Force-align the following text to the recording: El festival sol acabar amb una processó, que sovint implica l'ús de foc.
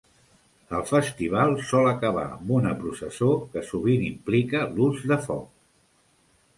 El 0.77 0.79
festival 0.91 1.53
sol 1.73 1.91
acabar 1.91 2.25
amb 2.31 2.55
una 2.61 2.73
processó, 2.81 3.31
que 3.53 3.67
sovint 3.71 4.09
implica 4.11 4.67
l'ús 4.77 5.07
de 5.15 5.23
foc. 5.31 5.49